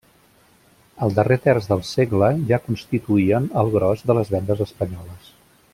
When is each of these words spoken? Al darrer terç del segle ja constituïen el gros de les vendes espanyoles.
Al 1.07 1.13
darrer 1.19 1.37
terç 1.43 1.67
del 1.73 1.83
segle 1.89 2.31
ja 2.53 2.61
constituïen 2.69 3.47
el 3.63 3.71
gros 3.77 4.05
de 4.09 4.17
les 4.21 4.33
vendes 4.37 4.65
espanyoles. 4.67 5.31